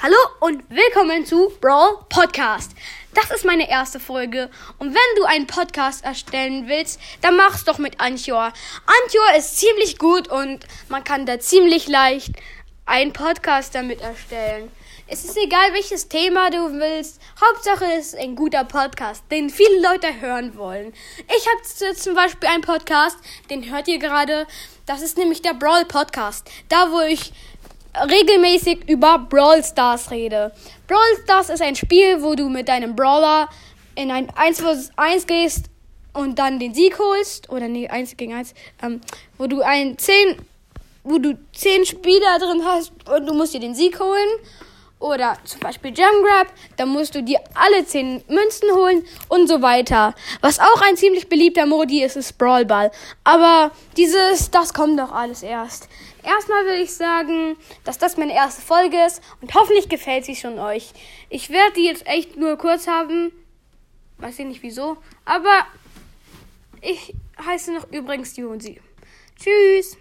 Hallo 0.00 0.16
und 0.38 0.62
willkommen 0.70 1.26
zu 1.26 1.52
Brawl 1.60 1.98
Podcast. 2.08 2.70
Das 3.14 3.32
ist 3.32 3.44
meine 3.44 3.68
erste 3.68 3.98
Folge 3.98 4.48
und 4.78 4.94
wenn 4.94 5.16
du 5.16 5.24
einen 5.24 5.48
Podcast 5.48 6.04
erstellen 6.04 6.68
willst, 6.68 7.00
dann 7.20 7.36
mach's 7.36 7.64
doch 7.64 7.78
mit 7.78 7.98
Anchor. 7.98 8.52
Anchor 8.86 9.36
ist 9.36 9.58
ziemlich 9.58 9.98
gut 9.98 10.28
und 10.28 10.60
man 10.88 11.02
kann 11.02 11.26
da 11.26 11.40
ziemlich 11.40 11.88
leicht 11.88 12.30
einen 12.86 13.12
Podcast 13.12 13.74
damit 13.74 14.00
erstellen. 14.00 14.70
Es 15.08 15.24
ist 15.24 15.36
egal, 15.36 15.72
welches 15.72 16.06
Thema 16.06 16.50
du 16.50 16.78
willst. 16.78 17.20
Hauptsache 17.40 17.86
es 17.98 18.12
ist 18.12 18.20
ein 18.20 18.36
guter 18.36 18.62
Podcast, 18.62 19.24
den 19.32 19.50
viele 19.50 19.80
Leute 19.80 20.20
hören 20.20 20.56
wollen. 20.56 20.92
Ich 21.36 21.48
habe 21.48 21.96
zum 21.96 22.14
Beispiel 22.14 22.48
einen 22.48 22.62
Podcast, 22.62 23.16
den 23.50 23.68
hört 23.68 23.88
ihr 23.88 23.98
gerade. 23.98 24.46
Das 24.86 25.02
ist 25.02 25.18
nämlich 25.18 25.42
der 25.42 25.54
Brawl 25.54 25.86
Podcast. 25.86 26.48
Da, 26.68 26.92
wo 26.92 27.00
ich 27.00 27.32
regelmäßig 28.04 28.88
über 28.88 29.18
Brawl 29.18 29.62
Stars 29.64 30.10
rede. 30.10 30.52
Brawl 30.86 31.22
Stars 31.22 31.50
ist 31.50 31.62
ein 31.62 31.76
Spiel, 31.76 32.22
wo 32.22 32.34
du 32.34 32.48
mit 32.48 32.68
deinem 32.68 32.94
Brawler 32.94 33.48
in 33.94 34.10
ein 34.10 34.28
1 34.34 34.60
vs 34.60 34.90
1 34.96 35.26
gehst 35.26 35.66
und 36.12 36.38
dann 36.38 36.58
den 36.58 36.74
Sieg 36.74 36.98
holst. 36.98 37.50
Oder 37.50 37.68
nee, 37.68 37.88
1 37.88 38.16
gegen 38.16 38.34
1. 38.34 38.54
Ähm, 38.82 39.00
wo 39.36 39.46
du 39.46 39.62
ein 39.62 39.98
10, 39.98 40.36
wo 41.04 41.18
du 41.18 41.38
10 41.52 41.86
Spieler 41.86 42.38
drin 42.38 42.62
hast 42.64 42.92
und 43.08 43.26
du 43.26 43.34
musst 43.34 43.54
dir 43.54 43.60
den 43.60 43.74
Sieg 43.74 43.98
holen. 44.00 44.28
Oder 45.00 45.38
zum 45.44 45.60
Beispiel 45.60 45.96
Jam 45.96 46.12
Grab, 46.24 46.48
da 46.76 46.84
musst 46.84 47.14
du 47.14 47.22
dir 47.22 47.38
alle 47.54 47.86
10 47.86 48.24
Münzen 48.28 48.70
holen 48.72 49.06
und 49.28 49.46
so 49.46 49.62
weiter. 49.62 50.14
Was 50.40 50.58
auch 50.58 50.82
ein 50.82 50.96
ziemlich 50.96 51.28
beliebter 51.28 51.66
Modi 51.66 52.02
ist, 52.02 52.16
ist 52.16 52.36
Brawl 52.36 52.64
Ball. 52.64 52.90
Aber 53.22 53.70
dieses, 53.96 54.50
das 54.50 54.74
kommt 54.74 54.98
doch 54.98 55.12
alles 55.12 55.42
erst. 55.44 55.88
Erstmal 56.24 56.66
will 56.66 56.82
ich 56.82 56.92
sagen, 56.92 57.56
dass 57.84 57.98
das 57.98 58.16
meine 58.16 58.34
erste 58.34 58.60
Folge 58.60 58.96
ist 59.06 59.22
und 59.40 59.54
hoffentlich 59.54 59.88
gefällt 59.88 60.24
sie 60.24 60.34
schon 60.34 60.58
euch. 60.58 60.92
Ich 61.30 61.50
werde 61.50 61.74
die 61.74 61.84
jetzt 61.84 62.06
echt 62.06 62.36
nur 62.36 62.56
kurz 62.56 62.88
haben. 62.88 63.32
Weiß 64.18 64.38
ich 64.40 64.46
nicht 64.46 64.62
wieso. 64.64 64.96
Aber 65.24 65.64
ich 66.80 67.14
heiße 67.44 67.72
noch 67.72 67.90
übrigens 67.92 68.36
Jonsi. 68.36 68.80
Tschüss. 69.38 69.96